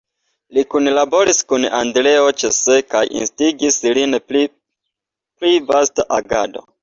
[0.57, 6.67] Li kunlaboris kun Andreo Cseh kaj instigis lin pri pli vasta agado.